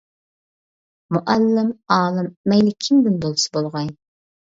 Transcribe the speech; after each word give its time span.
مۇئەللىم، 1.17 1.71
ئالىم. 1.99 2.33
مەيلى 2.55 2.77
كىمدىن 2.89 3.25
بولسا 3.27 3.57
بولغاي. 3.61 3.97